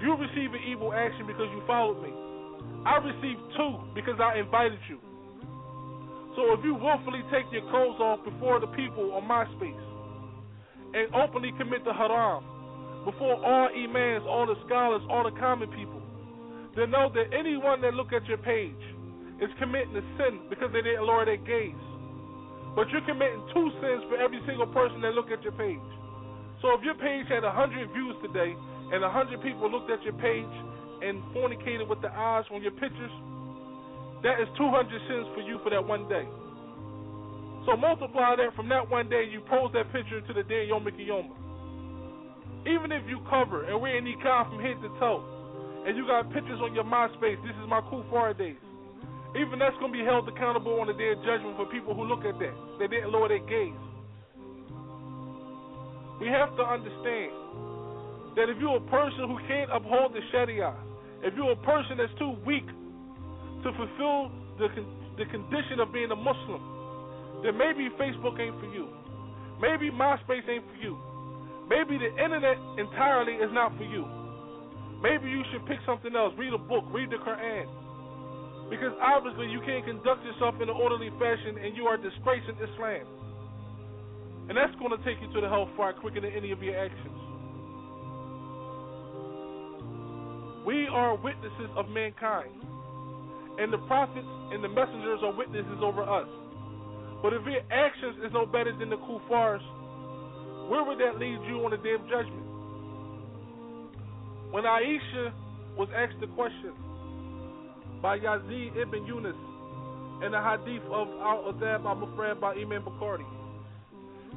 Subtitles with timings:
[0.00, 2.12] you receive an evil action because you followed me.
[2.86, 4.98] I received two because I invited you.
[6.36, 9.84] So if you willfully take your clothes off before the people on my space
[10.94, 12.44] and openly commit the haram
[13.04, 16.00] before all imams, all the scholars, all the common people,
[16.76, 18.78] then know that anyone that look at your page
[19.42, 21.74] is committing a sin because they didn't lower their gaze.
[22.78, 25.82] But you're committing two sins for every single person that look at your page.
[26.62, 28.54] So if your page had 100 views today
[28.92, 30.54] and a hundred people looked at your page
[31.02, 33.12] and fornicated with the eyes on your pictures,
[34.22, 36.26] that is 200 sins for you for that one day.
[37.66, 40.84] So multiply that from that one day, you post that picture to the day Yom
[40.84, 41.28] Kippur.
[42.66, 45.22] Even if you cover and any nikah from head to toe,
[45.86, 48.58] and you got pictures on your MySpace, this is my Kufar days.
[49.36, 52.04] Even that's going to be held accountable on the day of judgment for people who
[52.04, 52.56] look at that.
[52.80, 53.76] They didn't lower their gaze.
[56.20, 57.30] We have to understand
[58.38, 60.70] that if you're a person who can't uphold the Sharia,
[61.26, 62.66] if you're a person that's too weak
[63.66, 64.30] to fulfill
[64.62, 64.70] the
[65.18, 66.62] the condition of being a Muslim,
[67.42, 68.86] then maybe Facebook ain't for you.
[69.58, 70.94] Maybe MySpace ain't for you.
[71.66, 74.06] Maybe the internet entirely is not for you.
[75.02, 76.32] Maybe you should pick something else.
[76.38, 76.86] Read a book.
[76.94, 77.66] Read the Quran.
[78.70, 83.06] Because obviously you can't conduct yourself in an orderly fashion and you are disgracing Islam.
[84.46, 87.17] And that's going to take you to the hellfire quicker than any of your actions.
[90.68, 92.52] We are witnesses of mankind.
[93.58, 96.28] And the prophets and the messengers are witnesses over us.
[97.22, 99.64] But if your actions is no better than the kuffars,
[100.68, 102.44] where would that lead you on the day of judgment?
[104.52, 105.32] When Aisha
[105.78, 106.74] was asked the question
[108.02, 109.40] by Yazid ibn Yunus
[110.20, 113.24] in the hadith of Al-Adab al-Mufrad by Imam Bukhari,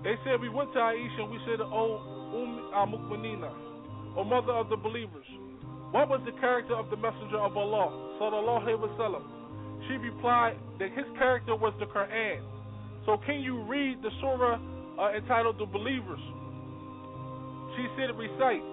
[0.01, 1.99] they said, we went to Aisha and we said, O
[2.31, 3.51] Umm al-Mu'minina,
[4.15, 5.27] O mother of the believers,
[5.91, 8.15] what was the character of the Messenger of Allah?
[8.19, 9.23] Sallallahu Alaihi Wasallam.
[9.87, 12.39] She replied that his character was the Quran.
[13.05, 16.21] So can you read the surah uh, entitled The Believers?
[17.75, 18.63] She said recite.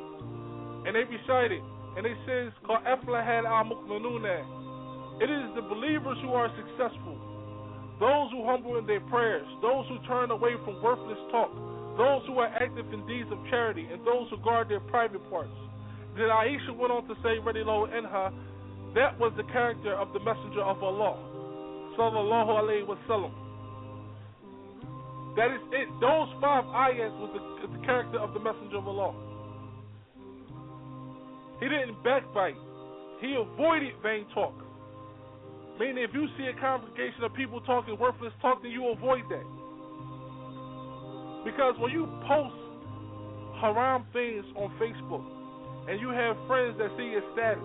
[0.86, 1.62] And they recited.
[1.96, 2.52] And it says,
[5.18, 7.18] It is the believers who are successful.
[7.98, 11.50] Those who humble in their prayers, those who turn away from worthless talk,
[11.98, 15.50] those who are active in deeds of charity, and those who guard their private parts.
[16.18, 18.32] Then Aisha went on to say, in her,
[18.94, 21.14] that was the character of the Messenger of Allah,
[21.96, 23.30] sallallahu alaihi wasallam.
[25.36, 25.86] That is it.
[26.00, 29.14] Those five ayats was the, the character of the Messenger of Allah.
[31.60, 32.58] He didn't backbite.
[33.20, 34.54] He avoided vain talk.
[35.78, 39.46] Meaning, if you see a congregation of people talking worthless talk, then you avoid that.
[41.44, 42.58] Because when you post
[43.60, 45.37] haram things on Facebook,
[45.88, 47.64] and you have friends that see your status,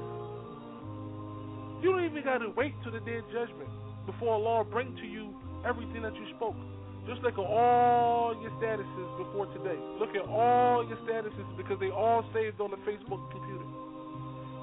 [1.84, 3.68] you don't even got to wait till the day of judgment
[4.08, 5.36] before Allah bring to you
[5.68, 6.56] everything that you spoke.
[7.04, 9.76] Just look at all your statuses before today.
[10.00, 13.68] Look at all your statuses because they all saved on the Facebook computer.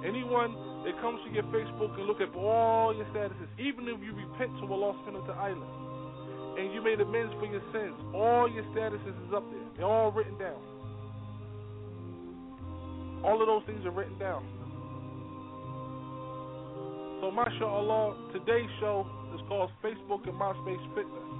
[0.09, 0.57] Anyone
[0.89, 4.57] that comes to your Facebook and look at all your statuses, even if you repent
[4.57, 9.12] to Allah subhanahu wa ta'ala and you made amends for your sins, all your statuses
[9.29, 9.69] is up there.
[9.77, 10.57] They're all written down.
[13.25, 14.45] All of those things are written down.
[17.21, 21.31] So, mashallah, today's show is called Facebook and MySpace Fitness.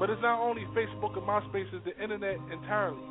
[0.00, 3.04] But it's not only Facebook and MySpace, it's the internet entirely.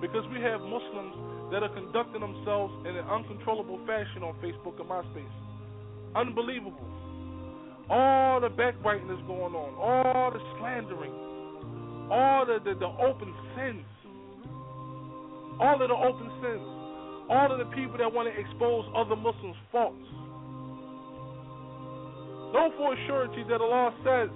[0.00, 4.88] Because we have Muslims that are conducting themselves in an uncontrollable fashion on Facebook and
[4.88, 5.36] MySpace.
[6.16, 6.88] Unbelievable.
[7.90, 11.12] All the backbiting is going on, all the slandering,
[12.10, 13.84] all the, the, the open sins,
[15.60, 16.64] all of the open sins,
[17.28, 20.08] all of the people that want to expose other Muslims' faults.
[22.56, 24.32] Know for a surety that Allah says,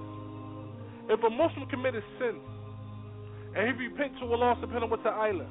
[1.09, 2.39] if a Muslim committed sin
[3.57, 5.49] and he repents to Allah subhanahu wa ta'ala,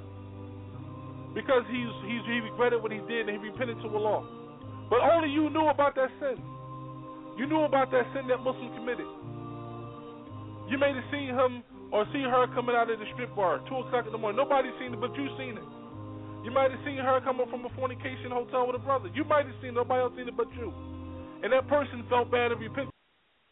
[1.34, 4.22] because he's, he's, he regretted what he did and he repented to Allah,
[4.90, 6.38] but only you knew about that sin.
[7.38, 9.10] You knew about that sin that Muslim committed.
[10.70, 13.86] You may have seen him or seen her coming out of the strip bar, 2
[13.86, 14.42] o'clock in the morning.
[14.42, 15.69] Nobody seen it, but you seen it.
[16.42, 19.13] You might have seen her coming from a fornication hotel with a brother.
[19.13, 20.74] You might have seen it, nobody else seen it but you.
[21.45, 22.90] And that person felt bad and repented.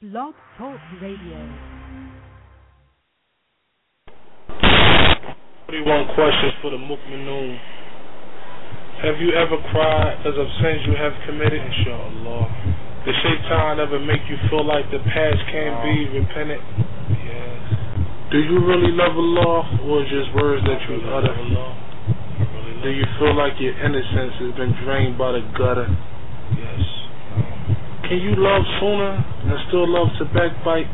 [0.02, 1.38] Blog Talk Radio.
[5.70, 7.56] 41 questions for the Mukminoon.
[9.06, 11.62] Have you ever cried because of sins you have committed?
[11.62, 13.06] Inshallah.
[13.06, 16.58] Did shaitan ever make you feel like the past can't be repented?
[18.31, 19.60] Do you really love Allah
[19.92, 21.36] or just words that you utter?
[22.80, 25.92] Do you feel like your innocence has been drained by the gutter?
[26.56, 26.80] Yes.
[28.07, 29.19] Can you love Sunnah
[29.51, 30.88] and still love to backbite?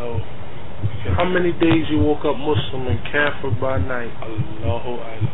[0.00, 0.24] No.
[1.20, 4.08] How many days you woke up Muslim and kafir by night?
[4.24, 5.28] Allahu Alam.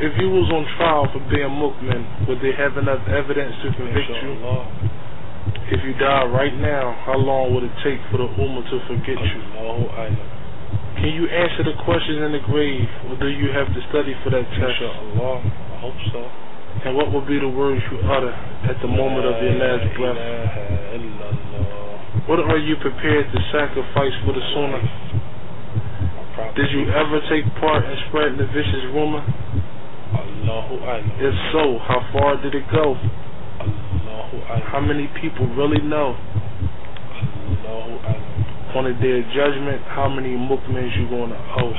[0.00, 4.16] If you was on trial for being Mukmin, would they have enough evidence to convict
[4.24, 4.32] you?
[5.76, 9.20] If you die right now, how long would it take for the Ummah to forget
[9.20, 9.40] you?
[9.60, 10.37] Allahu Alam.
[10.98, 14.30] Can you answer the questions in the grave, or do you have to study for
[14.34, 14.82] that test?
[14.82, 15.38] Inshallah.
[15.38, 16.26] I hope so.
[16.84, 20.18] And what will be the words you utter at the moment of your last breath?
[22.26, 24.82] What are you prepared to sacrifice for the Sunnah?
[26.54, 29.22] Did you ever take part in spreading the vicious rumor?
[31.18, 32.94] If so, how far did it go?
[34.70, 36.16] How many people really know?
[38.78, 41.74] On the day of judgment, how many mukmins you going to owe?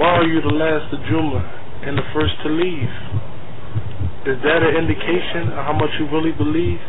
[0.00, 1.44] Why are you the last to Juma
[1.84, 2.88] and the first to leave?
[4.24, 6.80] Is that an indication of how much you really believe?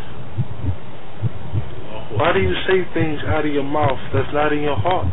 [2.15, 5.11] Why do you say things out of your mouth that's not in your heart?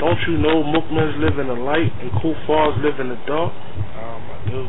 [0.00, 3.52] Don't you know Mukmins live in the light and Kufars live in the dark?
[3.52, 4.64] Um, I do.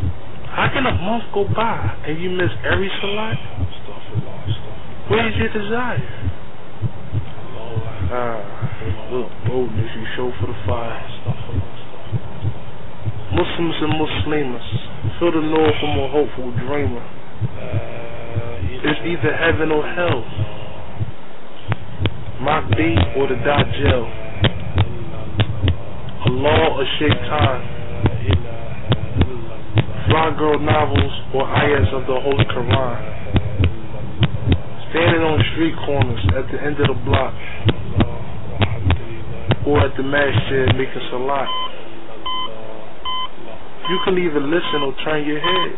[0.52, 3.71] How can a month go by and you miss every salat?
[5.12, 6.00] Where is your desire?
[8.16, 11.04] Ah, look, boldness you show for the fire.
[13.36, 14.64] Muslims and Muslimas,
[15.20, 17.04] feel the north from a hopeful dreamer.
[18.88, 20.24] It's either heaven or hell.
[22.40, 24.08] Mahdi or the Dajjal.
[26.26, 27.60] Allah or Shaitan.
[30.08, 33.41] Fly girl novels or ayahs of the Holy Quran
[34.91, 37.35] Standing on street corners at the end of the block.
[39.67, 41.49] Or at the masjid making salat.
[43.91, 45.73] You can either listen or turn your head.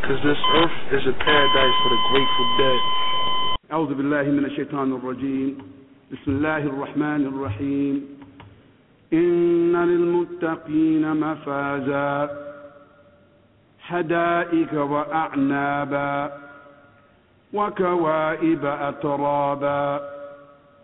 [0.00, 2.80] Because this earth is a paradise for the grateful dead.
[3.72, 5.58] أعوذ بالله من الشيطان الرجيم
[6.12, 7.94] بسم الله الرحمن الرحيم
[9.12, 12.30] إن للمتقين مفازا
[13.80, 16.41] حدائق وأعنابا
[17.53, 20.01] وكوائب أترابا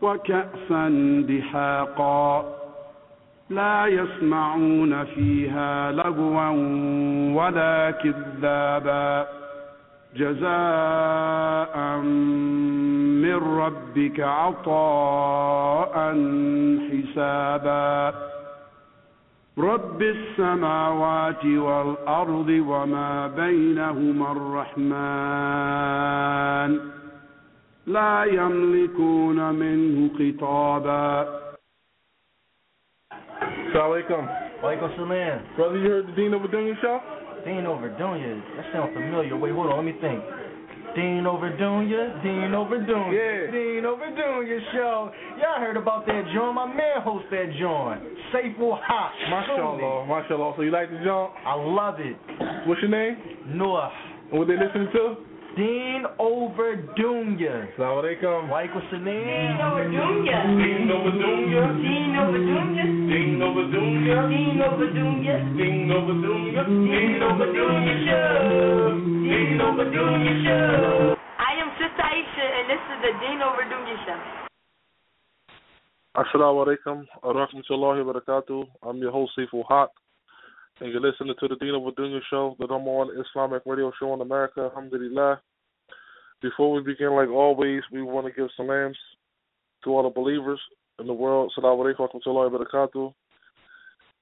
[0.02, 0.90] وكأسا
[1.30, 2.46] دحاقا
[3.50, 6.50] لا يسمعون فيها لغوا
[7.36, 9.28] ولا كذابا
[10.16, 11.98] جزاء
[13.24, 15.94] من ربك عطاء
[16.90, 18.14] حسابا
[19.60, 24.90] رب السماوات والأرض وما بينهما الرحمن
[27.88, 31.40] لا يملكون منه خطابا
[33.70, 34.22] Assalamu alaikum.
[34.64, 35.40] Walaikum salam.
[35.56, 37.00] Brother, you heard the Dean over Dunya show?
[37.46, 38.42] Dean over Dunya.
[38.58, 39.38] That sounds familiar.
[39.38, 39.76] Wait, hold on.
[39.78, 40.24] Let me think.
[40.96, 42.24] Deen over Dunya.
[42.24, 43.14] Deen over Dunya.
[43.14, 43.52] Yeah.
[43.52, 45.12] Deen over Dunya show.
[45.40, 46.56] Y'all heard about that joint.
[46.56, 48.02] My man hosts that joint.
[48.34, 49.30] Saiful Haqq.
[49.30, 50.54] Mashallah, mashallah.
[50.58, 51.32] So you like the joint?
[51.46, 52.18] I love it.
[52.68, 53.18] What's your name?
[53.48, 53.92] Noah.
[54.32, 55.29] And what they listening to?
[55.60, 57.68] Deen Overdunya.
[57.68, 58.48] Assalamu alaikum.
[58.48, 59.76] Walaikum Dean salam.
[59.76, 60.40] Overdunya.
[60.56, 61.64] Deen Overdunya.
[61.84, 62.96] Deen Overdunya.
[63.12, 64.16] Deen Overdunya.
[64.32, 65.36] Deen Overdunya.
[65.60, 66.64] Deen Overdunya.
[66.64, 69.04] Deen Overdunya Show.
[69.28, 71.20] Deen Overdunya Show.
[71.20, 74.20] I am Sister Aisha, and this is the Deen Overdunya Show.
[76.16, 78.64] Assalamu alaikum wa rahmatullahi wa barakatuh.
[78.84, 79.92] I'm your host, Saiful Haqq,
[80.80, 84.14] and you're listening to the Deen of Dunya show, the number one Islamic radio show
[84.14, 85.42] in America, alhamdulillah.
[86.42, 88.98] Before we begin, like always, we want to give salams
[89.84, 90.60] to all the believers
[91.00, 91.52] in the world.
[91.56, 92.08] Salaam alaikum
[92.94, 93.14] wa.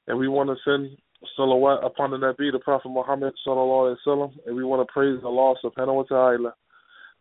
[0.07, 0.97] And we want to send
[1.37, 5.19] salawat upon the Nabi, the Prophet Muhammad sallallahu alaihi wasallam, and we want to praise
[5.23, 6.53] Allah subhanahu wa ta'ala.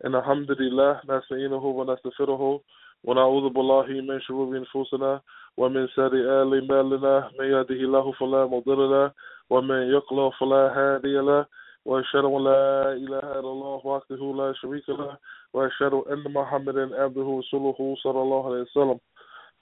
[0.03, 2.61] And alhamdulillah, nasta'inuhu wa nastaghfiruhu
[3.03, 5.21] wa na'udhu billahi min shururi anfusina
[5.57, 9.11] wa min sari'ali a'malina, may yahdihi lahu fala mudilla
[9.49, 11.45] wa min yudlil fala hadiya.
[11.87, 15.17] واشهد ان لا اله الا الله وحده لا شريك له
[15.53, 18.99] واشهد ان محمدا عبده ورسوله صلى الله عليه وسلم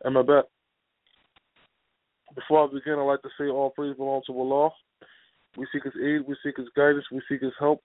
[0.05, 0.43] اما بعد
[2.35, 4.69] before I begin, I'd like to say all praise belongs to Allah.
[5.57, 7.81] We seek His aid, we seek His guidance, we seek His help.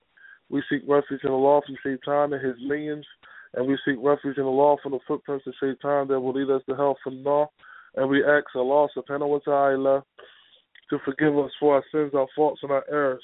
[0.49, 3.06] We seek refuge in Allah from Shaitan and His minions,
[3.54, 6.62] and we seek refuge in Allah from the footprints of Shaitan that will lead us
[6.68, 7.47] to hell from Allah.
[7.94, 10.04] And we ask Allah subhanahu wa ta'ala
[10.90, 13.23] to forgive us for our sins, our faults, and our errors.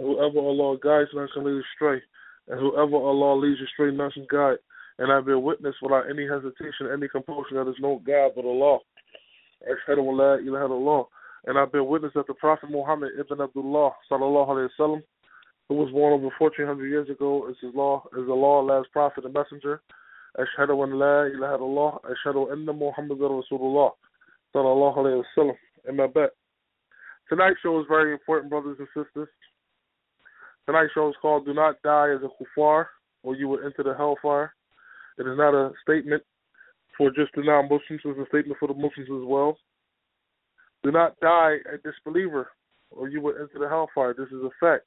[0.00, 2.00] And whoever Allah guides, none can lead astray.
[2.48, 4.56] And whoever Allah leads astray, none can guide.
[4.98, 8.78] And I bear witness without any hesitation, any compulsion that there's no God but Allah.
[9.68, 11.04] Ashhadu an la ilaha illallah.
[11.46, 15.02] And I bear witness that the Prophet Muhammad ibn Abdullah sallallahu alayhi wa sallam,
[15.68, 19.34] who was born over 1400 years ago, is his law, is Allah, last prophet and
[19.34, 19.82] messenger.
[20.38, 21.98] Ashhadu an la ilaha illallah.
[22.08, 23.90] Ashhadu anna Muhammadan Rasulullah
[24.54, 25.56] sallallahu alayhi wa sallam.
[25.86, 26.30] And my bet.
[27.28, 29.28] Tonight's show is very important, brothers and sisters.
[30.66, 32.86] Tonight's show is called Do Not Die as a Kufar,
[33.22, 34.52] or You Will Enter the Hellfire.
[35.18, 36.22] It is not a statement
[36.96, 39.56] for just the non Muslims, it's a statement for the Muslims as well.
[40.82, 42.48] Do not die a disbeliever,
[42.90, 44.14] or you will enter the hellfire.
[44.14, 44.84] This is a fact.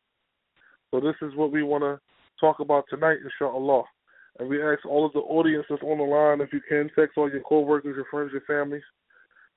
[0.91, 1.99] So this is what we want to
[2.39, 3.83] talk about tonight, inshallah.
[4.39, 7.17] And we ask all of the audience that's on the line, if you can, text
[7.17, 8.83] all your co-workers, your friends, your families.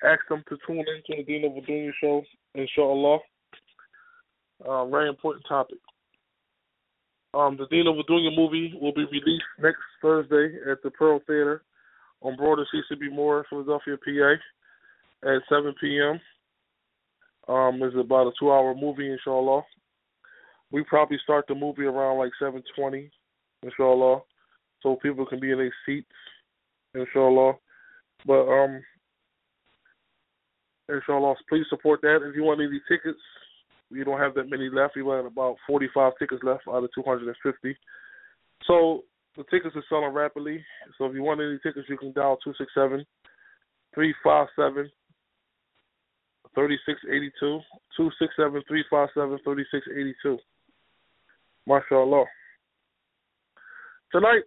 [0.05, 2.23] Ask them to tune in to the Deen of Dunya show,
[2.55, 3.19] inshallah.
[4.67, 5.79] Uh, very important topic.
[7.35, 7.97] Um, the Dean of
[8.37, 11.63] movie will be released next Thursday at the Pearl Theater
[12.23, 13.09] on Broader Cecil B.
[13.09, 16.21] Moore, Philadelphia, PA, at 7 p.m.
[17.49, 19.63] Um, it's about a two-hour movie, inshallah.
[20.73, 23.09] We probably start the movie around like 7:20,
[23.63, 24.23] inshallah,
[24.83, 26.11] so people can be in their seats,
[26.95, 27.55] inshallah.
[28.27, 28.83] But um,
[30.89, 32.21] inshallah, please support that.
[32.29, 33.21] If you want any tickets,
[33.91, 34.97] we don't have that many left.
[34.97, 37.77] We got about 45 tickets left out of 250.
[38.67, 39.05] So
[39.37, 40.65] the tickets are selling rapidly.
[40.99, 43.05] So if you want any tickets, you can dial 267
[43.95, 44.91] 357
[46.55, 47.61] 3682.
[47.97, 50.39] 267 357 3682.
[51.69, 52.25] MashaAllah.
[54.13, 54.43] Tonight,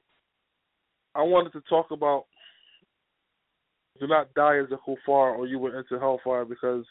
[1.15, 2.25] I wanted to talk about
[3.99, 6.85] do not die as a kuffar or you will enter hellfire because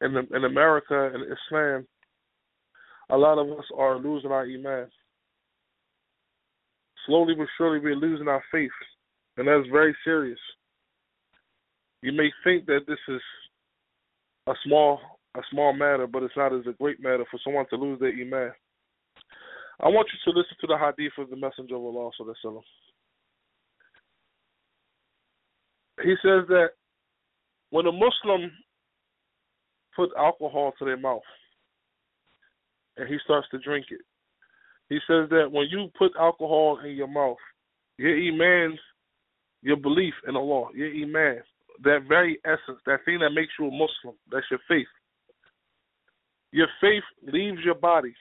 [0.00, 1.86] in the, in America and Islam,
[3.10, 4.88] a lot of us are losing our iman.
[7.06, 8.70] Slowly but surely, we're losing our faith,
[9.36, 10.38] and that's very serious.
[12.02, 13.20] You may think that this is
[14.48, 15.00] a small
[15.36, 18.08] a small matter, but it's not as a great matter for someone to lose their
[18.08, 18.52] iman.
[19.80, 22.62] I want you to listen to the hadith of the Messenger of Allah sallallahu
[26.02, 26.68] He says that
[27.70, 28.50] when a Muslim
[29.96, 31.22] put alcohol to their mouth
[32.96, 34.00] and he starts to drink it,
[34.88, 37.36] he says that when you put alcohol in your mouth,
[37.98, 38.78] your iman,
[39.62, 41.42] your belief in Allah, your iman,
[41.82, 44.86] that very essence, that thing that makes you a Muslim, that's your faith.
[46.52, 48.14] Your faith leaves your body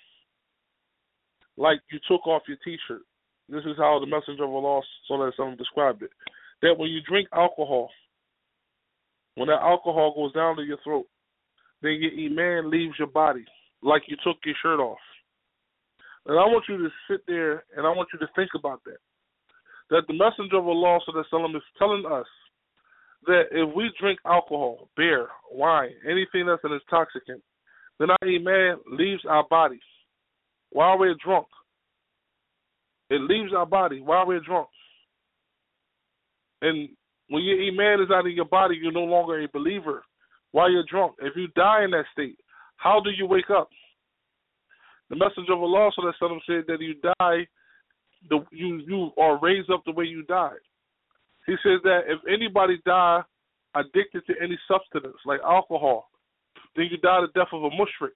[1.58, 3.02] like you took off your T-shirt.
[3.48, 6.10] This is how the Messenger of Allah Sallallahu described it.
[6.62, 7.90] That when you drink alcohol,
[9.36, 11.06] when that alcohol goes down to your throat,
[11.82, 13.46] then your iman leaves your body
[13.82, 14.98] like you took your shirt off.
[16.26, 18.98] And I want you to sit there and I want you to think about that.
[19.92, 22.26] That the Messenger of Allah is telling us
[23.28, 27.42] that if we drink alcohol, beer, wine, anything that's an intoxicant,
[28.00, 29.80] then our iman leaves our bodies
[30.72, 31.48] while we're drunk.
[33.10, 34.68] It leaves our body while we're drunk.
[36.62, 36.90] And
[37.30, 40.04] when your iman is out of your body, you're no longer a believer
[40.56, 41.16] while you're drunk.
[41.20, 42.38] If you die in that state,
[42.78, 43.68] how do you wake up?
[45.10, 47.46] The Messenger of Allah sallam, said that you die,
[48.30, 50.64] the you you are raised up the way you died.
[51.46, 53.22] He says that if anybody die
[53.76, 56.10] addicted to any substance like alcohol,
[56.78, 58.16] then you die the death of a mushrik.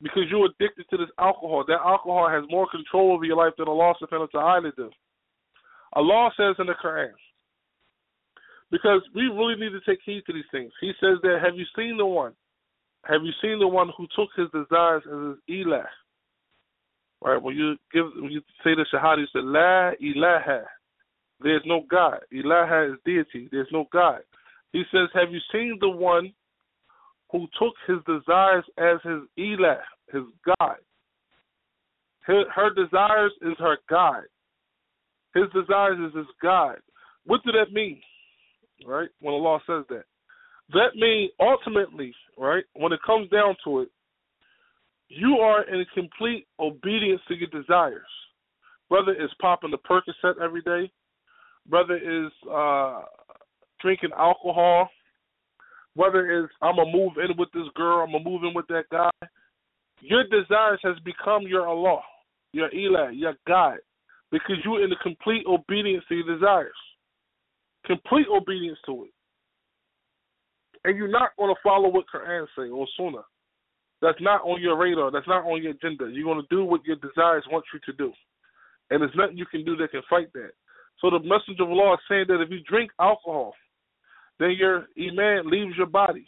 [0.00, 1.64] Because you're addicted to this alcohol.
[1.66, 4.92] That alcohol has more control over your life than Allah subhanahu wa ta'ala does.
[5.94, 7.10] Allah says in the Quran,
[8.70, 10.72] because we really need to take heed to these things.
[10.80, 12.32] He says that, have you seen the one?
[13.04, 15.86] Have you seen the one who took his desires as his ilah?
[17.22, 20.64] Right, when you give when you say the Shahada, you say La ilaha.
[21.40, 22.20] There's no God.
[22.32, 23.48] Ilaha is deity.
[23.50, 24.20] There's no God.
[24.72, 26.32] He says, Have you seen the one
[27.30, 29.80] who took his desires as his ilah,
[30.12, 30.76] his God?
[32.20, 34.24] Her, her desires is her God.
[35.34, 36.76] His desires is his God.
[37.24, 38.00] What does that mean?
[38.86, 39.08] Right?
[39.20, 40.04] When the law says that.
[40.72, 43.88] That means ultimately, right, when it comes down to it,
[45.08, 48.06] you are in complete obedience to your desires.
[48.88, 50.90] Whether it's popping the Percocet every day,
[51.68, 53.02] whether it's uh,
[53.80, 54.88] drinking alcohol,
[55.94, 58.84] whether it's I'm gonna move in with this girl, I'm gonna move in with that
[58.90, 59.10] guy.
[60.00, 62.00] Your desires has become your Allah,
[62.52, 63.78] your ilah, your God,
[64.30, 66.72] because you're in the complete obedience to your desires,
[67.86, 69.10] complete obedience to it,
[70.84, 73.24] and you're not gonna follow what Quran say or Sunnah.
[74.02, 75.10] That's not on your radar.
[75.10, 76.08] That's not on your agenda.
[76.10, 78.12] You're gonna do what your desires want you to do,
[78.90, 80.52] and there's nothing you can do that can fight that.
[81.00, 83.54] So the messenger of Allah is saying that if you drink alcohol,
[84.38, 86.26] then your iman leaves your body.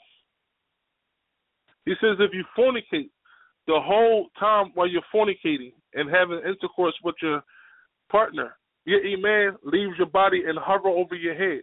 [1.84, 3.10] He says if you fornicate
[3.66, 7.42] the whole time while you're fornicating and having intercourse with your
[8.10, 11.62] partner, your iman leaves your body and hover over your head.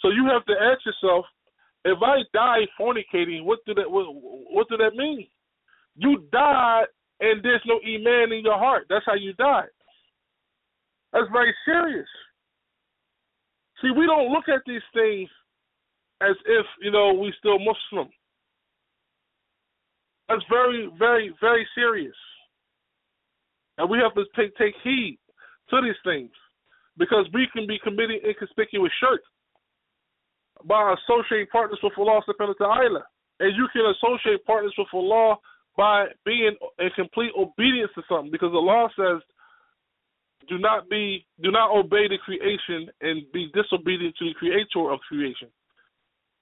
[0.00, 1.24] So you have to ask yourself,
[1.84, 5.26] if I die fornicating, what do that what, what do that mean?
[5.96, 6.86] You died
[7.20, 8.86] and there's no iman in your heart.
[8.88, 9.68] That's how you died.
[11.12, 12.06] That's very serious.
[13.80, 15.28] See, we don't look at these things
[16.20, 18.10] as if, you know, we still Muslim.
[20.28, 22.14] That's very, very, very serious.
[23.78, 25.18] And we have to take take heed
[25.70, 26.30] to these things.
[26.96, 29.20] Because we can be committing inconspicuous shirk
[30.64, 33.02] by associating partners with Allah subhanahu wa ta'ala.
[33.40, 35.36] And you can associate partners with Allah
[35.76, 38.32] by being in complete obedience to something.
[38.32, 39.22] Because Allah says
[40.48, 44.98] do not be do not obey the creation and be disobedient to the creator of
[45.00, 45.48] creation.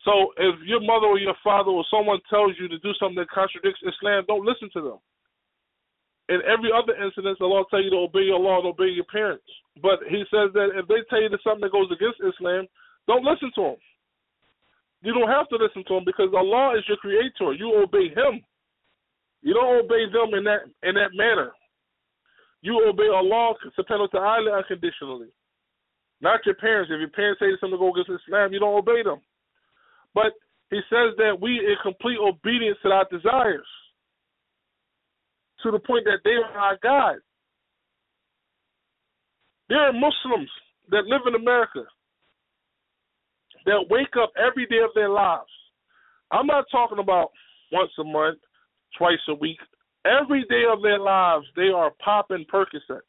[0.05, 3.29] So if your mother or your father or someone tells you to do something that
[3.29, 4.99] contradicts Islam, don't listen to them.
[6.29, 9.47] In every other incident, Allah tell you to obey your law and obey your parents.
[9.81, 12.67] But He says that if they tell you to something that goes against Islam,
[13.07, 13.77] don't listen to them.
[15.03, 17.55] You don't have to listen to them because Allah is your creator.
[17.55, 18.43] You obey Him.
[19.43, 21.53] You don't obey them in that in that manner.
[22.62, 25.29] You obey Allah subhanahu wa ta'ala unconditionally.
[26.21, 26.91] Not your parents.
[26.91, 29.21] If your parents say something go against Islam, you don't obey them.
[30.15, 30.33] But
[30.71, 33.67] he says that we in complete obedience to our desires.
[35.62, 37.16] To the point that they are our God.
[39.69, 40.51] There are Muslims
[40.90, 41.83] that live in America
[43.64, 45.51] that wake up every day of their lives.
[46.31, 47.31] I'm not talking about
[47.73, 48.38] once a month,
[48.97, 49.59] twice a week,
[50.07, 53.01] Every day of their lives, they are popping Percocets.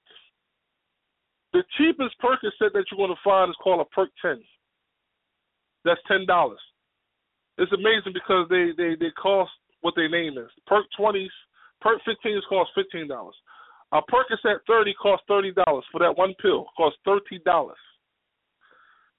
[1.54, 4.42] The cheapest Percocet that you're going to find is called a Perc 10.
[5.86, 6.60] That's ten dollars.
[7.58, 10.50] It's amazing because they, they, they cost what their name is.
[10.68, 11.28] Perc 20s,
[11.84, 13.36] Perc 15s cost fifteen dollars.
[13.94, 16.66] A Percocet 30 costs thirty dollars for that one pill.
[16.76, 17.78] Costs thirty dollars.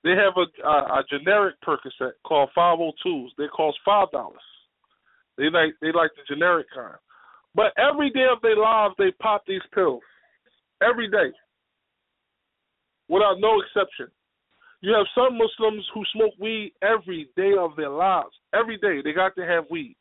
[0.05, 3.29] They have a, a, a generic Percocet called 502s.
[3.37, 4.41] They cost five dollars.
[5.37, 6.97] They like they like the generic kind.
[7.55, 10.03] But every day of their lives, they pop these pills.
[10.83, 11.33] Every day.
[13.09, 14.09] Without no exception.
[14.81, 18.31] You have some Muslims who smoke weed every day of their lives.
[18.55, 19.01] Every day.
[19.03, 19.97] They got to have weed.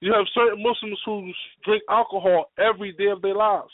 [0.00, 1.30] You have certain Muslims who
[1.64, 3.72] drink alcohol every day of their lives.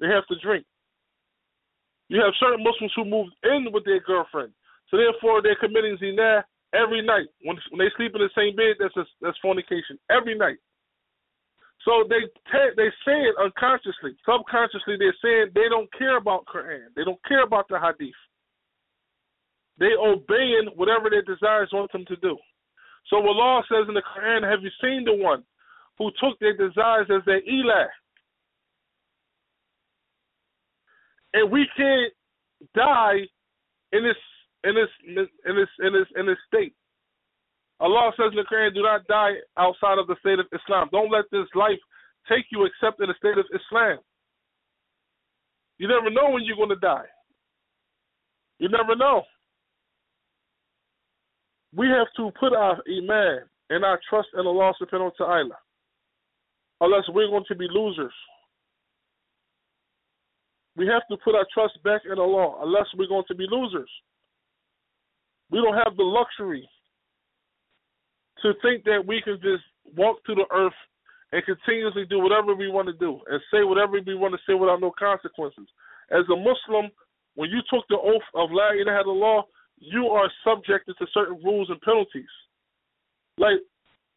[0.00, 0.64] They have to drink.
[2.08, 4.52] You have certain Muslims who move in with their girlfriend.
[4.90, 7.28] So therefore, they're committing zina every night.
[7.42, 10.58] When, when they sleep in the same bed, that's a, that's fornication every night.
[11.84, 14.96] So they te- they say it unconsciously, subconsciously.
[14.98, 16.88] They're saying they don't care about Quran.
[16.96, 18.14] They don't care about the Hadith.
[19.78, 22.38] They obeying whatever their desires want them to do.
[23.06, 25.44] So Allah says in the Quran, "Have you seen the one
[25.98, 27.88] who took their desires as their ilah?"
[31.34, 32.12] And we can't
[32.74, 33.28] die
[33.92, 34.16] in this
[34.64, 36.74] in this in this in this, in this state.
[37.80, 40.88] Allah says in the Quran, do not die outside of the state of Islam.
[40.92, 41.78] Don't let this life
[42.28, 43.98] take you except in the state of Islam.
[45.78, 47.06] You never know when you're going to die.
[48.58, 49.24] You never know.
[51.76, 55.56] We have to put our iman and our trust in Allah subhanahu wa ta'ala.
[56.80, 58.12] Unless we're going to be losers.
[60.76, 63.90] We have to put our trust back in Allah, unless we're going to be losers.
[65.50, 66.68] We don't have the luxury
[68.42, 69.62] to think that we can just
[69.96, 70.74] walk through the earth
[71.32, 74.54] and continuously do whatever we want to do and say whatever we want to say
[74.54, 75.66] without no consequences.
[76.10, 76.90] As a Muslim,
[77.34, 79.42] when you took the oath of La ilaha illallah,
[79.84, 82.32] you are subjected to certain rules and penalties.
[83.38, 83.60] Like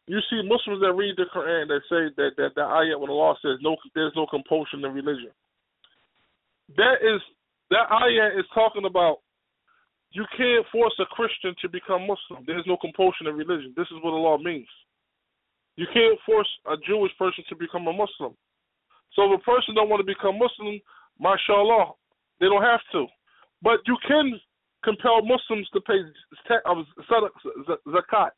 [0.06, 3.36] you see Muslims that read the Quran that say that that the ayat when Allah
[3.42, 5.30] says no there's no compulsion in religion.
[6.76, 7.20] That is
[7.70, 9.18] that ayat is talking about
[10.10, 12.44] you can't force a Christian to become Muslim.
[12.46, 13.74] There's no compulsion in religion.
[13.76, 14.68] This is what the law means.
[15.76, 18.32] You can't force a Jewish person to become a Muslim.
[19.12, 20.80] So if a person don't want to become Muslim,
[21.20, 21.92] mashallah,
[22.40, 23.06] they don't have to.
[23.62, 24.40] But you can
[24.84, 26.00] compel Muslims to pay
[26.66, 26.86] um,
[27.88, 28.30] zakat.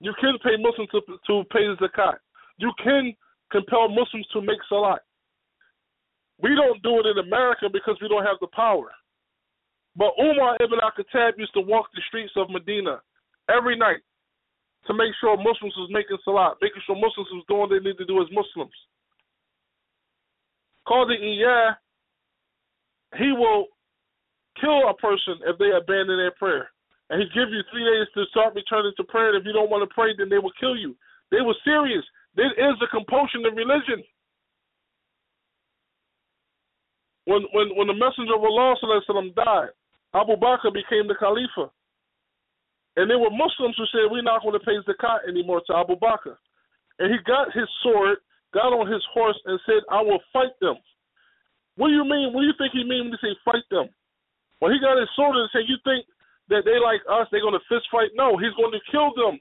[0.00, 2.16] You can pay Muslims to, to pay zakat.
[2.58, 3.14] You can
[3.50, 5.00] compel Muslims to make salat.
[6.40, 8.90] We don't do it in America because we don't have the power.
[9.96, 13.00] But Umar ibn al-Khattab used to walk the streets of Medina
[13.50, 13.98] every night
[14.86, 17.98] to make sure Muslims was making salat, making sure Muslims was doing what they need
[17.98, 18.72] to do as Muslims.
[20.86, 21.76] Qadi Iyah,
[23.18, 23.66] he will
[24.60, 26.70] kill a person if they abandon their prayer.
[27.10, 29.32] And he gives you three days to start returning to prayer.
[29.32, 30.94] And if you don't want to pray, then they will kill you.
[31.30, 32.04] They were serious.
[32.36, 34.04] There is a compulsion in religion.
[37.24, 38.76] When when when the messenger of Allah
[39.36, 39.72] died,
[40.14, 41.68] Abu Bakr became the Khalifa.
[42.96, 45.96] And there were Muslims who said, We're not going to pay zakat anymore to Abu
[45.96, 46.36] Bakr.
[46.98, 48.18] And he got his sword,
[48.52, 50.76] got on his horse, and said, I will fight them.
[51.76, 52.32] What do you mean?
[52.32, 53.86] What do you think he mean when he say fight them?
[54.60, 56.06] Well, he got his sword and said, You think
[56.50, 58.10] that they like us, they're going to fist fight?
[58.14, 59.38] No, he's going to kill them.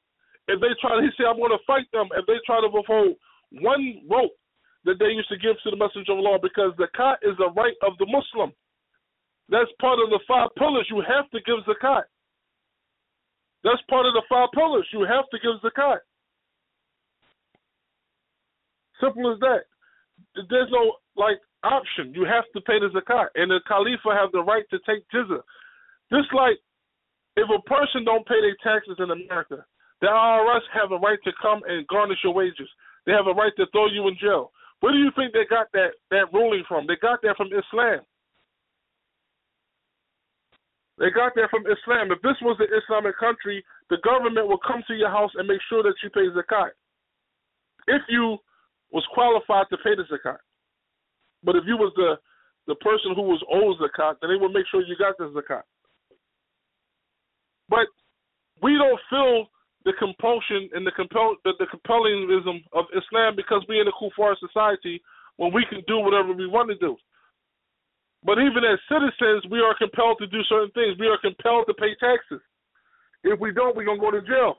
[0.48, 2.08] If they try, to he said, I'm going to fight them.
[2.16, 3.18] If they try to withhold
[3.60, 4.36] one rope
[4.86, 7.52] that they used to give to the messenger of Allah, because the zakat is the
[7.58, 8.54] right of the Muslim.
[9.50, 10.88] That's part of the five pillars.
[10.92, 12.08] You have to give zakat.
[13.64, 14.88] That's part of the five pillars.
[14.94, 16.00] You have to give zakat.
[19.02, 19.68] Simple as that.
[20.50, 22.13] There's no like option.
[22.13, 25.41] You have to pay the zakat, and the Khalifa have the right to take jizya.
[26.12, 26.58] Just like
[27.36, 29.65] if a person don't pay their taxes in America,
[30.02, 32.70] the IRS have a right to come and garnish your wages.
[33.06, 34.52] They have a right to throw you in jail.
[34.80, 36.86] Where do you think they got that that ruling from?
[36.86, 38.02] They got that from Islam.
[40.98, 42.12] They got that from Islam.
[42.12, 45.62] If this was an Islamic country, the government would come to your house and make
[45.70, 46.74] sure that you pay zakat.
[47.88, 48.38] If you
[48.91, 50.41] was qualified to pay the zakat.
[51.43, 52.15] But if you was the
[52.67, 55.63] the person who was owed zakat, then they would make sure you got the zakat.
[57.69, 57.88] But
[58.62, 59.47] we don't feel
[59.86, 64.36] the compulsion and the compel the, the compellingism of Islam because we're in a kuffar
[64.39, 65.02] society
[65.38, 66.97] when we can do whatever we want to do.
[68.23, 70.97] But even as citizens, we are compelled to do certain things.
[71.00, 72.41] We are compelled to pay taxes.
[73.23, 74.58] If we don't, we're to go to jail.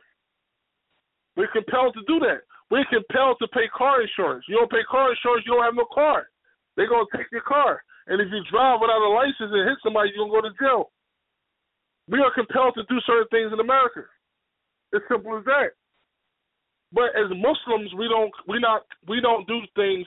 [1.36, 2.42] We're compelled to do that.
[2.70, 4.44] We're compelled to pay car insurance.
[4.48, 6.28] You don't pay car insurance, you don't have no car.
[6.78, 7.82] They're going to take your car.
[8.06, 10.62] And if you drive without a license and hit somebody, you're going to go to
[10.62, 10.82] jail.
[12.06, 14.06] We are compelled to do certain things in America.
[14.94, 15.74] It's simple as that.
[16.94, 20.06] But as Muslims, we don't we not we don't do things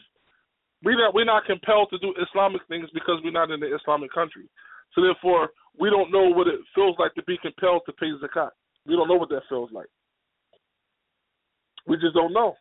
[0.82, 4.12] we not we're not compelled to do Islamic things because we're not in the Islamic
[4.12, 4.50] country.
[4.96, 8.50] So therefore, we don't know what it feels like to be compelled to pay zakat.
[8.88, 9.92] We don't know what that feels like.
[11.86, 12.56] We just don't know.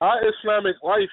[0.00, 1.12] Our Islamic life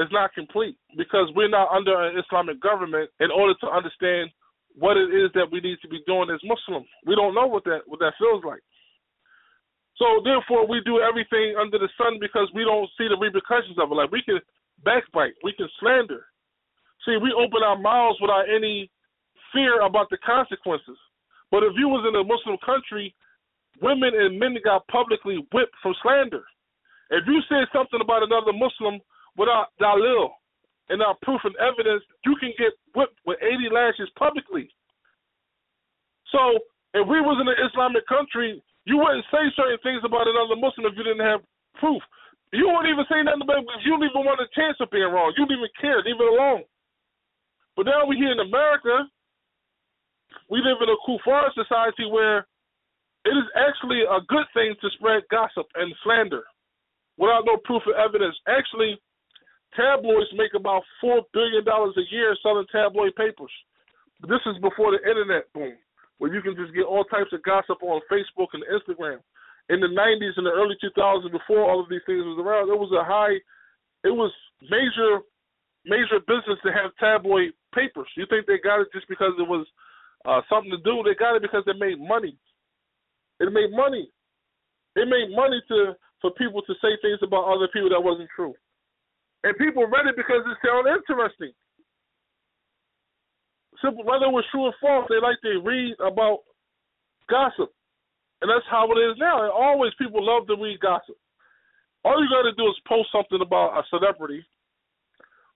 [0.00, 4.30] is not complete because we're not under an Islamic government in order to understand
[4.74, 6.88] what it is that we need to be doing as Muslims.
[7.04, 8.62] We don't know what that what that feels like.
[10.00, 13.92] So therefore, we do everything under the sun because we don't see the repercussions of
[13.92, 13.94] it.
[13.94, 14.40] Like we can
[14.84, 15.36] backbite.
[15.44, 16.24] We can slander.
[17.04, 18.90] See, we open our mouths without any
[19.52, 20.96] fear about the consequences.
[21.50, 23.12] But if you was in a Muslim country,
[23.82, 26.44] women and men got publicly whipped for slander.
[27.10, 29.02] If you said something about another Muslim
[29.36, 30.30] without dalil
[30.88, 34.68] and not proof and evidence, you can get whipped with 80 lashes publicly.
[36.32, 36.58] So
[36.94, 40.90] if we was in an Islamic country, you wouldn't say certain things about another Muslim
[40.90, 41.40] if you didn't have
[41.78, 42.02] proof.
[42.50, 45.06] You wouldn't even say nothing about it you don't even want a chance of being
[45.06, 45.30] wrong.
[45.38, 46.02] You don't even care.
[46.02, 46.66] Leave it alone.
[47.76, 49.06] But now we're here in America,
[50.50, 52.46] we live in a kuffar society where
[53.24, 56.42] it is actually a good thing to spread gossip and slander.
[57.18, 58.34] without no proof of evidence.
[58.48, 58.98] Actually,
[59.76, 63.52] tabloids make about four billion dollars a year selling tabloid papers.
[64.28, 65.74] This is before the internet boom,
[66.18, 69.18] where you can just get all types of gossip on Facebook and Instagram.
[69.70, 72.78] In the '90s and the early 2000s, before all of these things was around, it
[72.78, 73.38] was a high,
[74.02, 74.32] it was
[74.66, 75.22] major,
[75.86, 78.08] major business to have tabloid papers.
[78.16, 79.66] You think they got it just because it was
[80.26, 81.02] uh, something to do?
[81.06, 82.36] They got it because they made money.
[83.38, 84.10] It made money.
[84.96, 88.54] It made money to for people to say things about other people that wasn't true.
[89.44, 91.52] And people read it because it sounded interesting.
[93.80, 96.44] Simple, whether it was true or false, they like to read about
[97.28, 97.72] gossip.
[98.42, 99.42] And that's how it is now.
[99.42, 101.16] And always people love to read gossip.
[102.04, 104.44] All you got to do is post something about a celebrity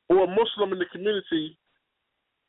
[0.08, 1.56] or a Muslim in the community,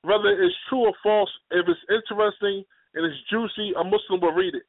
[0.03, 2.63] whether it's true or false, if it's interesting
[2.95, 4.63] and it's juicy, a Muslim will read it.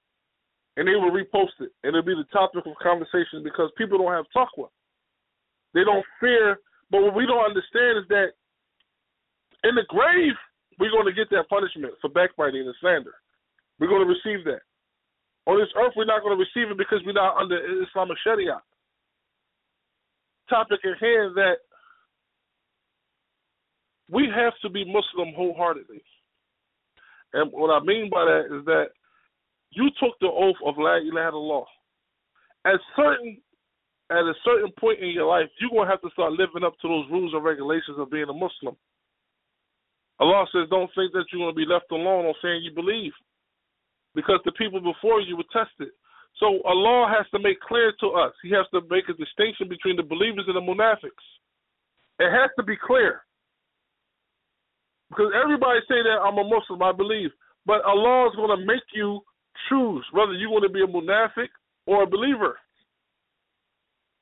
[0.76, 1.70] And they will repost it.
[1.82, 4.68] And it'll be the topic of conversation because people don't have taqwa.
[5.76, 6.56] They don't fear.
[6.90, 8.32] But what we don't understand is that
[9.68, 10.32] in the grave,
[10.80, 13.12] we're going to get that punishment for backbiting and slander.
[13.78, 14.64] We're going to receive that.
[15.44, 18.62] On this earth, we're not going to receive it because we're not under Islamic Sharia.
[20.48, 21.56] Topic at hand that
[24.08, 26.02] we have to be Muslim wholeheartedly.
[27.34, 28.86] And what I mean by that is that
[29.72, 31.64] you took the oath of La ilaha illallah.
[32.64, 33.38] At certain
[34.10, 36.88] at a certain point in your life, you're gonna have to start living up to
[36.88, 38.76] those rules and regulations of being a Muslim.
[40.18, 43.12] Allah says, don't think that you're gonna be left alone on saying you believe,
[44.14, 45.92] because the people before you were tested.
[46.38, 48.32] So Allah has to make clear to us.
[48.42, 51.26] He has to make a distinction between the believers and the munafiqs.
[52.18, 53.22] It has to be clear.
[55.08, 57.30] Because everybody say that I'm a Muslim, I believe.
[57.64, 59.20] But Allah is going to make you
[59.68, 61.48] choose whether you want to be a munafiq
[61.86, 62.58] or a believer.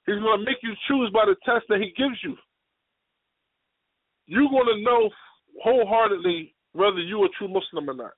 [0.06, 2.36] He's going to make you choose by the test that He gives you.
[4.26, 5.10] You're going to know
[5.62, 8.12] wholeheartedly whether you're a true Muslim or not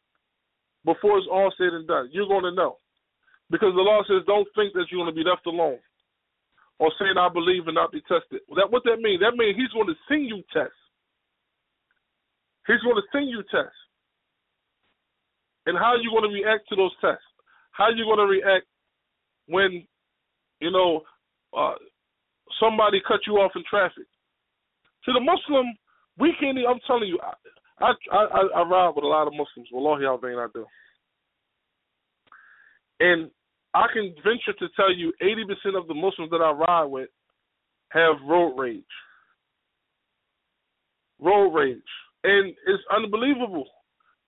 [0.84, 2.08] before it's all said and done.
[2.12, 2.78] You're going to know.
[3.50, 5.78] Because the law says, don't think that you're going to be left alone
[6.78, 8.42] or saying, I believe and not be tested.
[8.56, 9.20] That What that means?
[9.20, 10.74] That means He's going to send you tests.
[12.66, 13.78] He's going to send you tests.
[15.66, 17.22] And how are you going to react to those tests?
[17.70, 18.66] How are you going to react
[19.46, 19.86] when,
[20.60, 21.02] you know,
[21.56, 21.74] uh,
[22.60, 24.06] somebody cut you off in traffic.
[25.04, 25.66] To the Muslim,
[26.18, 26.58] we can't.
[26.58, 27.18] I'm telling you,
[27.80, 29.68] I I I, I ride with a lot of Muslims.
[29.72, 30.66] Wallahi al-Bain, I do.
[33.00, 33.30] And
[33.74, 37.10] I can venture to tell you, 80% of the Muslims that I ride with
[37.90, 38.82] have road rage.
[41.20, 41.76] Road rage,
[42.24, 43.66] and it's unbelievable.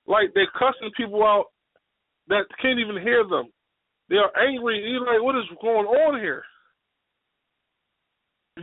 [0.06, 1.46] Like they're cussing people out
[2.28, 3.48] that can't even hear them.
[4.08, 4.80] They are angry.
[4.90, 6.42] You're like, what is going on here?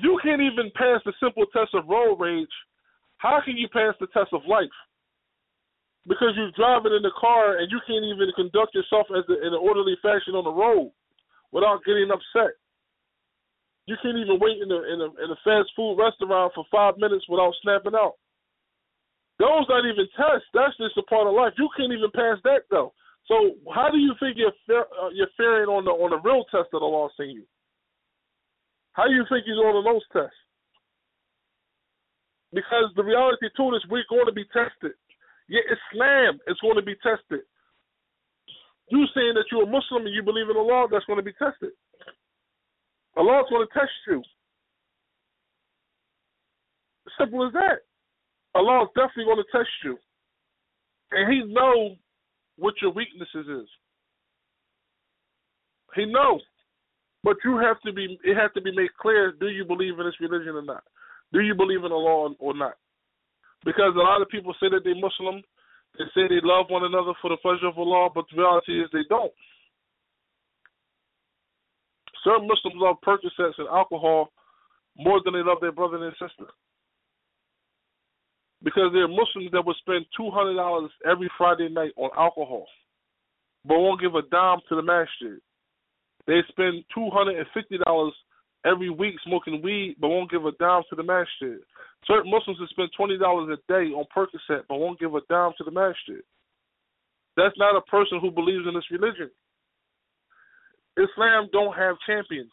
[0.01, 2.51] You can't even pass the simple test of road rage,
[3.17, 4.75] how can you pass the test of life?
[6.07, 9.53] Because you're driving in the car and you can't even conduct yourself as a, in
[9.53, 10.91] an orderly fashion on the road
[11.51, 12.53] without getting upset.
[13.87, 16.97] You can't even wait in a, in a in a fast food restaurant for five
[16.97, 18.17] minutes without snapping out.
[19.37, 20.49] Those not even tests.
[20.53, 21.53] That's just a part of life.
[21.57, 22.93] You can't even pass that though.
[23.27, 26.69] So how do you think you're uh, you're faring on the on the real test
[26.71, 27.45] that Allah sent you?
[28.95, 30.39] How do you think he's on those tests?
[32.53, 34.95] Because the reality too is we're going to be tested.
[35.49, 37.43] Yeah, Islam is going to be tested.
[38.89, 41.33] You saying that you're a Muslim and you believe in Allah, that's going to be
[41.33, 41.75] tested.
[43.17, 44.23] Allah is going to test you.
[47.19, 47.83] Simple as that.
[48.55, 49.97] Allah is definitely going to test you.
[51.11, 51.97] And he knows
[52.57, 53.67] what your weaknesses is.
[55.95, 56.41] He knows.
[57.25, 60.05] But you have to be it has to be made clear do you believe in
[60.05, 60.83] this religion or not?
[61.33, 62.77] Do you believe in the law or not?
[63.65, 65.41] Because a lot of people say that they're Muslim,
[65.97, 68.87] they say they love one another for the pleasure of Allah, but the reality is
[68.93, 69.33] they don't.
[72.23, 74.29] Certain Muslims love Percocets and alcohol
[74.95, 76.45] more than they love their brother and sister.
[78.61, 82.67] Because there are Muslims that would spend two hundred dollars every Friday night on alcohol,
[83.65, 85.41] but won't give a dime to the masjid.
[86.27, 88.13] They spend two hundred and fifty dollars
[88.65, 91.59] every week smoking weed, but won't give a dime to the masjid.
[92.07, 95.51] Certain Muslims will spend twenty dollars a day on Percocet, but won't give a dime
[95.57, 96.23] to the masjid.
[97.37, 99.29] That's not a person who believes in this religion.
[100.97, 102.51] Islam don't have champions.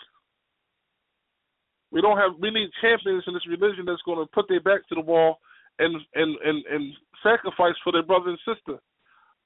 [1.92, 2.32] We don't have.
[2.40, 5.38] We need champions in this religion that's going to put their back to the wall
[5.78, 8.80] and and and and sacrifice for their brother and sister.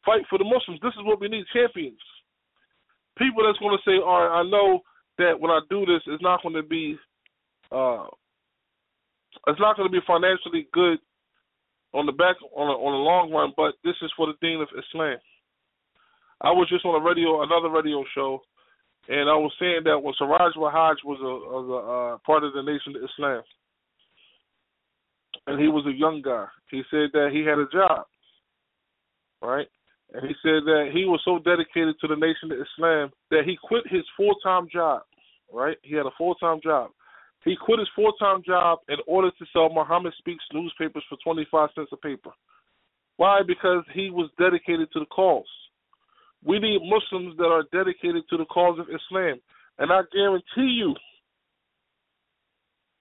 [0.05, 0.81] Fight for the Muslims.
[0.83, 1.99] This is what we need: champions
[3.19, 4.81] people that's going to say, all right, I know
[5.19, 6.97] that when I do this, it's not going to be
[7.73, 8.07] uh,
[9.47, 10.99] it's not going to be financially good
[11.93, 14.61] on the back on a, on the long run, but this is for the Deen
[14.61, 15.19] of Islam.
[16.41, 18.43] I was just on a radio, another radio show,
[19.09, 22.53] and I was saying that when Siraj Wahaj was a, was a uh, part of
[22.53, 23.43] the Nation of Islam,
[25.47, 28.05] and he was a young guy, he said that he had a job,
[29.41, 29.69] right?
[30.15, 33.59] And he said that he was so dedicated to the Nation of Islam that he
[33.61, 35.03] quit his full time job,
[35.53, 35.77] right?
[35.83, 36.91] He had a full time job.
[37.45, 41.71] He quit his full time job in order to sell Muhammad Speaks newspapers for 25
[41.75, 42.31] cents a paper.
[43.17, 43.41] Why?
[43.47, 45.45] Because he was dedicated to the cause.
[46.45, 49.41] We need Muslims that are dedicated to the cause of Islam.
[49.79, 50.95] And I guarantee you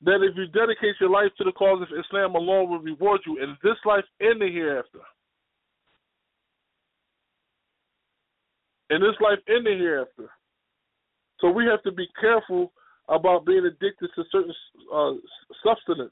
[0.03, 3.41] that if you dedicate your life to the cause of Islam, Allah will reward you
[3.41, 4.99] in this life and the hereafter.
[8.89, 10.29] In this life and the hereafter.
[11.39, 12.71] So we have to be careful
[13.09, 14.53] about being addicted to certain
[14.93, 15.13] uh,
[15.63, 16.11] substance,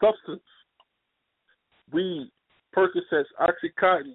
[0.00, 0.42] substance,
[1.92, 2.30] weed,
[2.76, 4.14] Percocets, OxyContin,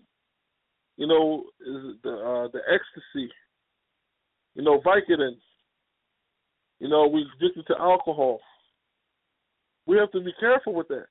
[0.97, 3.31] you know, the uh, the ecstasy,
[4.55, 5.35] you know, Vicodin.
[6.79, 8.39] You know, we addicted to alcohol.
[9.85, 11.05] We have to be careful with that.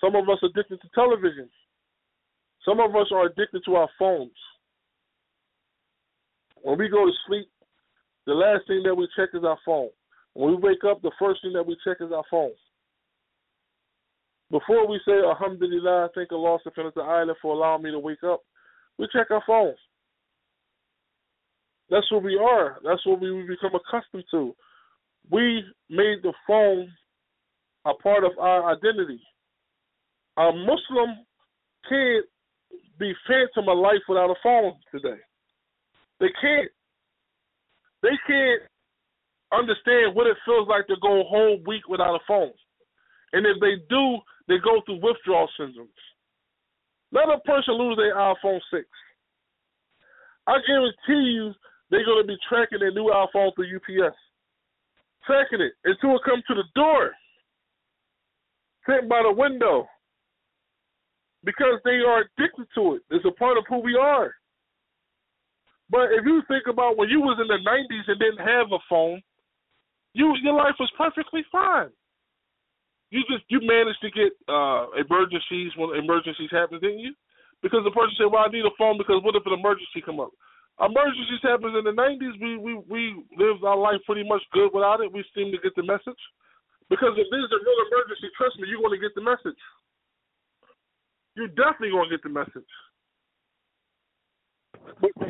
[0.00, 1.48] Some of us are addicted to television.
[2.64, 4.32] Some of us are addicted to our phones.
[6.62, 7.48] When we go to sleep,
[8.26, 9.90] the last thing that we check is our phone.
[10.34, 12.52] When we wake up, the first thing that we check is our phone.
[14.50, 18.42] Before we say Alhamdulillah, thank Allah subhanahu wa ta'ala for allowing me to wake up,
[18.98, 19.78] we check our phones.
[21.90, 22.78] That's what we are.
[22.84, 24.54] That's what we become accustomed to.
[25.30, 26.88] We made the phone
[27.84, 29.20] a part of our identity.
[30.36, 31.16] A Muslim
[31.88, 32.26] can't
[32.98, 35.20] be phantom of life without a phone today.
[36.20, 36.70] They can't.
[38.02, 38.62] They can't
[39.52, 42.52] understand what it feels like to go a whole week without a phone.
[43.32, 45.88] And if they do, they go through withdrawal syndromes.
[47.12, 48.84] Let a person lose their iPhone 6.
[50.46, 51.52] I guarantee you
[51.90, 54.16] they're going to be tracking their new iPhone through UPS.
[55.26, 57.12] Tracking it until it comes to the door.
[58.88, 59.86] Sitting by the window.
[61.44, 63.02] Because they are addicted to it.
[63.10, 64.34] It's a part of who we are.
[65.88, 68.82] But if you think about when you was in the '90s and didn't have a
[68.88, 69.22] phone,
[70.14, 71.90] you your life was perfectly fine.
[73.10, 77.14] You just you managed to get uh emergencies when emergencies happen, didn't you?
[77.62, 80.18] Because the person said, "Well, I need a phone because what if an emergency come
[80.18, 80.34] up?"
[80.82, 82.34] Emergencies happens in the '90s.
[82.42, 83.02] We we we
[83.38, 85.12] lived our life pretty much good without it.
[85.12, 86.20] We seem to get the message.
[86.88, 89.58] Because if there's a real emergency, trust me, you're going to get the message.
[91.34, 92.70] You're definitely going to get the message.
[94.86, 95.26] This is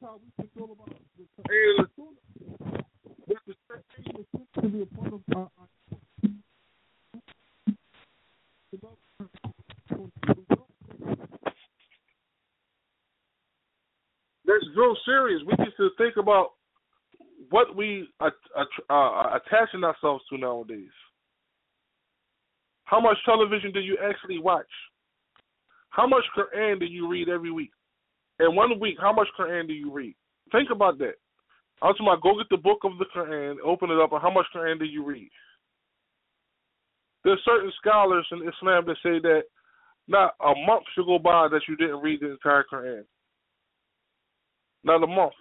[0.00, 0.30] how we
[0.70, 1.24] about the
[4.62, 5.50] to be a part of our,
[14.46, 15.42] That's real serious.
[15.46, 16.52] We need to think about
[17.50, 18.32] what we are
[19.36, 20.88] attaching ourselves to nowadays.
[22.84, 24.70] How much television do you actually watch?
[25.90, 27.70] How much Quran do you read every week?
[28.40, 30.14] In one week, how much Quran do you read?
[30.52, 31.14] Think about that.
[31.82, 34.30] I was about go get the book of the Quran, open it up, and how
[34.30, 35.30] much Quran do you read?
[37.24, 39.42] There's certain scholars in Islam that say that
[40.08, 43.02] not a month should go by that you didn't read the entire Quran.
[44.84, 45.34] Not a month.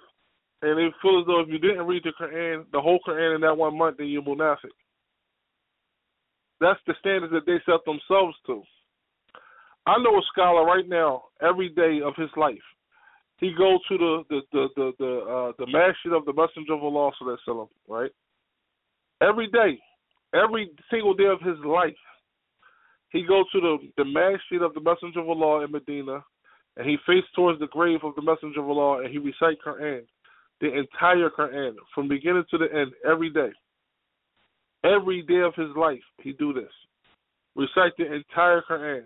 [0.62, 3.42] And they feel as though if you didn't read the Quran, the whole Quran in
[3.42, 4.74] that one month, then you're munafiq.
[6.60, 8.64] That's the standards that they set themselves to.
[9.88, 12.68] I know a scholar right now, every day of his life,
[13.38, 16.84] he goes to the the the the the, uh, the masjid of the Messenger of
[16.84, 17.12] Allah,
[17.48, 18.12] sallam, right?
[19.22, 19.80] Every day,
[20.34, 21.96] every single day of his life,
[23.12, 26.22] he goes to the the masjid of the Messenger of Allah in Medina,
[26.76, 30.02] and he faces towards the grave of the Messenger of Allah, and he recites Quran,
[30.60, 33.52] the entire Quran, from beginning to the end, every day.
[34.84, 36.72] Every day of his life, he do this.
[37.56, 39.06] Recite the entire Quran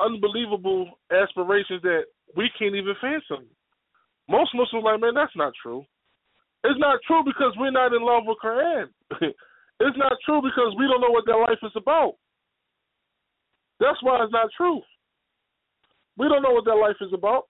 [0.00, 2.04] unbelievable aspirations that
[2.36, 3.46] we can't even fathom.
[4.28, 5.84] Most Muslims like, man, that's not true.
[6.64, 8.86] It's not true because we're not in love with Quran.
[9.20, 12.14] it's not true because we don't know what their life is about.
[13.80, 14.80] That's why it's not true.
[16.16, 17.44] We don't know what their life is about.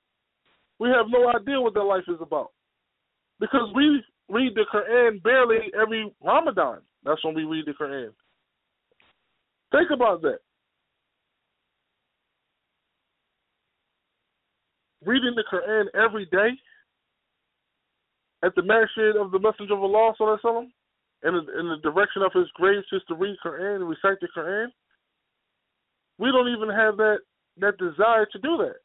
[0.79, 2.53] We have no idea what their life is about.
[3.41, 6.81] Because we read the Quran barely every Ramadan.
[7.05, 8.11] That's when we read the Quran.
[9.73, 10.39] Think about that.
[15.05, 16.51] Reading the Quran every day,
[18.43, 20.67] at the masjid of the Messenger of Allah sallallahu
[21.25, 24.29] in the, in the direction of his graves just to read Quran and recite the
[24.37, 24.69] Quran.
[26.19, 27.19] We don't even have that
[27.59, 28.79] that desire to do that.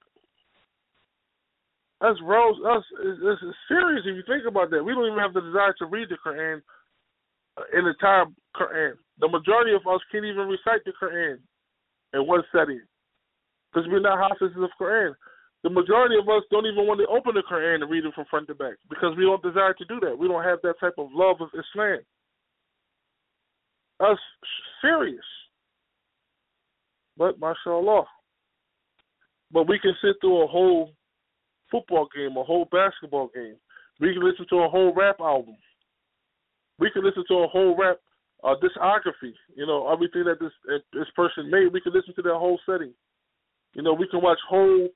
[2.07, 3.37] Us rose us is
[3.67, 4.83] serious if you think about that.
[4.83, 6.61] We don't even have the desire to read the Quran
[7.57, 8.25] uh, in the entire
[8.57, 8.93] Quran.
[9.19, 11.37] The majority of us can't even recite the Quran
[12.13, 12.81] in one setting
[13.71, 15.13] because we're not houses of Quran.
[15.63, 18.25] The majority of us don't even want to open the Quran and read it from
[18.29, 20.17] front to back because we don't desire to do that.
[20.17, 21.99] We don't have that type of love of Islam.
[24.01, 24.19] Us
[24.81, 25.23] serious.
[27.17, 28.03] But mashallah.
[29.51, 30.91] But we can sit through a whole
[31.71, 33.55] football game, a whole basketball game.
[34.01, 35.55] We can listen to a whole rap album.
[36.79, 37.99] We can listen to a whole rap
[38.43, 39.33] uh, discography.
[39.55, 40.51] You know, everything that this
[40.91, 41.71] this person made.
[41.71, 42.93] We can listen to their whole setting.
[43.75, 44.89] You know, we can watch whole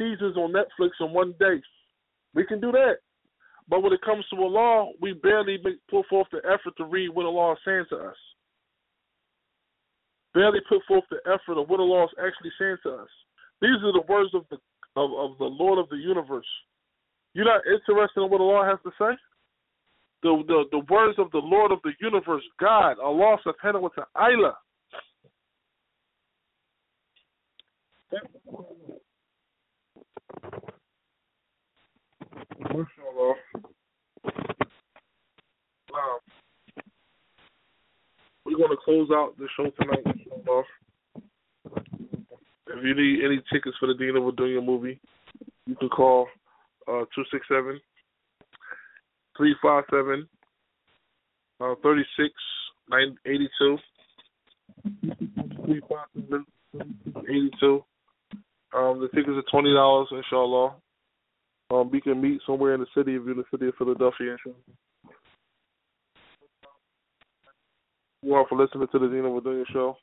[0.00, 1.60] seasons on Netflix in one day.
[2.34, 2.96] We can do that.
[3.68, 7.10] But when it comes to Allah, we barely make, put forth the effort to read
[7.10, 8.16] what Allah is saying to us.
[10.32, 13.08] Barely put forth the effort of what Allah is actually saying to us.
[13.60, 14.56] These are the words of the
[14.96, 16.46] of, of the Lord of the universe.
[17.34, 19.16] You're not interested in what Allah has to say?
[20.22, 24.56] The, the the words of the Lord of the universe, God, Allah subhanahu wa ta'ala.
[32.60, 33.34] MashaAllah.
[35.92, 36.18] Wow.
[38.44, 40.04] We're going to close out the show tonight.
[42.72, 45.00] If you need any tickets for the Deen of Dunya movie,
[45.66, 46.28] you can call
[46.86, 47.80] uh, 267
[49.36, 50.28] 357
[51.60, 52.34] uh, 36
[53.26, 53.78] 82.
[57.28, 57.84] 82.
[58.76, 60.74] Um, the tickets are twenty dollars, inshallah.
[61.72, 64.32] Um, we can meet somewhere in the city if you're in the city of Philadelphia,
[64.32, 64.56] inshallah.
[68.22, 69.96] You all for listening to the Deen of show.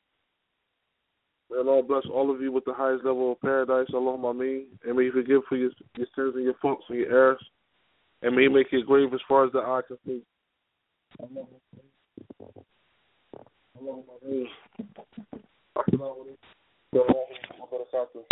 [1.50, 4.66] May Allah bless all of you with the highest level of paradise, Allahumma ameen.
[4.84, 7.38] And may He forgive for your, your sins and your faults and your errors.
[8.22, 10.22] And may He make it grave as far as the eye can see.
[11.22, 11.58] Allahumma.